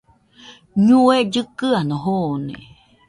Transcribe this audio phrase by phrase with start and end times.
[0.85, 2.55] ñue llɨkɨano joone